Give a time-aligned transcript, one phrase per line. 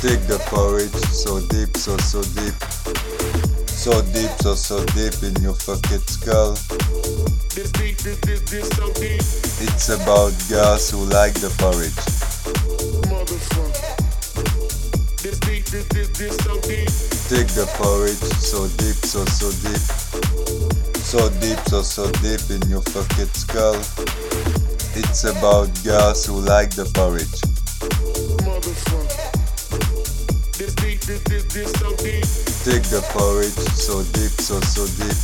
[0.00, 2.54] Take the porridge so deep, so so deep.
[3.66, 6.52] So deep, so so deep in your fucking skull.
[9.66, 12.04] It's about girls who like the porridge.
[17.28, 20.03] Take the porridge so deep, so so deep.
[21.04, 23.76] So deep, so so deep in your fucking skull.
[24.96, 27.40] It's about girls who like the porridge.
[32.64, 35.20] Take the porridge so deep, so so deep.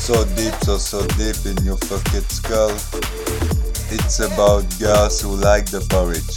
[0.00, 2.74] So deep, so so deep in your fucking skull.
[3.92, 6.36] It's about girls who like the porridge.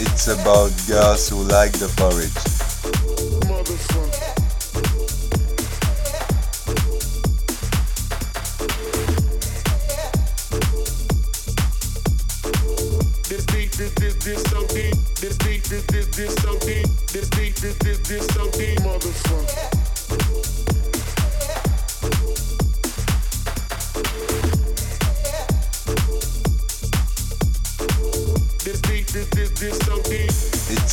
[0.00, 2.53] It's about girls who like the porridge.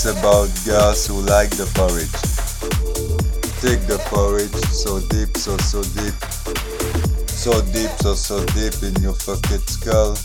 [0.04, 2.41] It's about girls who like the porridge.
[3.62, 6.18] Take the porridge so deep, so so deep.
[7.30, 10.18] So deep, so so deep in your fucking skull.